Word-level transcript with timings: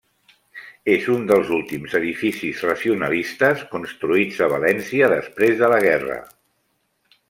És 0.93 1.09
un 1.15 1.27
dels 1.31 1.51
últims 1.57 1.93
edificis 1.99 2.65
racionalistes 2.69 3.63
construïts 3.77 4.43
a 4.47 4.51
València 4.57 5.15
després 5.17 5.59
de 5.65 5.75
la 5.77 5.83
guerra. 5.89 6.23